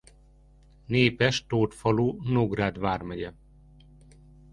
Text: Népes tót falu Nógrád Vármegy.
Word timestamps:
Népes 0.85 1.45
tót 1.47 1.73
falu 1.73 2.21
Nógrád 2.31 2.77
Vármegy. 2.79 3.33